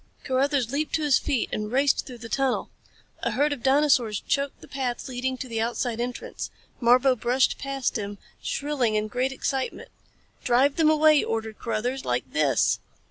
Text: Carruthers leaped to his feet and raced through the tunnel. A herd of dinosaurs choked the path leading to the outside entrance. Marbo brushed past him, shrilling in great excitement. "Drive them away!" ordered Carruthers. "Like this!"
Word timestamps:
Carruthers 0.23 0.71
leaped 0.71 0.95
to 0.95 1.03
his 1.03 1.19
feet 1.19 1.47
and 1.53 1.71
raced 1.71 2.07
through 2.07 2.17
the 2.17 2.27
tunnel. 2.27 2.71
A 3.21 3.29
herd 3.29 3.53
of 3.53 3.61
dinosaurs 3.61 4.19
choked 4.19 4.59
the 4.59 4.67
path 4.67 5.07
leading 5.07 5.37
to 5.37 5.47
the 5.47 5.61
outside 5.61 6.01
entrance. 6.01 6.49
Marbo 6.81 7.15
brushed 7.15 7.59
past 7.59 7.99
him, 7.99 8.17
shrilling 8.41 8.95
in 8.95 9.07
great 9.07 9.31
excitement. 9.31 9.89
"Drive 10.43 10.77
them 10.77 10.89
away!" 10.89 11.23
ordered 11.23 11.59
Carruthers. 11.59 12.03
"Like 12.03 12.23
this!" 12.33 12.79